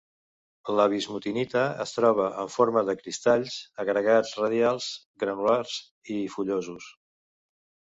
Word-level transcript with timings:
La 0.77 0.85
bismutinita 0.93 1.65
es 1.83 1.93
troba 1.97 2.31
en 2.45 2.51
forma 2.55 2.85
de 2.89 2.97
cristalls, 3.03 3.61
agregats 3.87 4.35
radials, 4.43 4.91
granulars 5.27 5.81
i 6.21 6.23
fullosos. 6.39 6.95